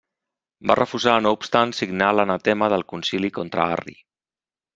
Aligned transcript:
Va 0.69 0.77
refusar 0.77 1.13
no 1.25 1.33
obstant 1.37 1.73
signar 1.81 2.07
l'anatema 2.21 2.71
del 2.75 2.87
concili 2.95 3.33
contra 3.37 3.69
Arri. 3.77 3.97